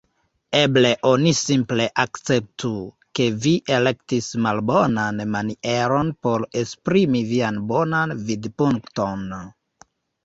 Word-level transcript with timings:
Eble 0.59 0.91
oni 1.07 1.33
simple 1.39 1.83
akceptu, 2.03 2.71
ke 3.19 3.27
vi 3.43 3.53
elektis 3.79 4.29
malbonan 4.47 5.21
manieron 5.37 6.11
por 6.29 6.49
esprimi 6.63 7.23
vian 7.35 7.61
bonan 7.75 8.15
vidpunkton. 8.33 9.27